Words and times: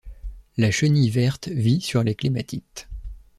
La 0.57 0.71
chenille 0.71 1.11
verte 1.11 1.47
vit 1.49 1.79
sur 1.79 2.01
les 2.03 2.15
clématites. 2.15 2.89